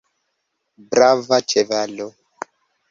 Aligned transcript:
Brava 0.95 1.39
ĉevalo! 1.55 2.13